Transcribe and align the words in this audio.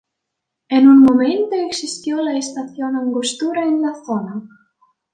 En 0.69 0.87
un 0.87 1.01
momento, 1.03 1.55
existió 1.55 2.23
la 2.23 2.35
estación 2.35 2.95
Angostura 2.95 3.61
en 3.61 3.83
la 3.83 3.93
zona. 4.03 4.41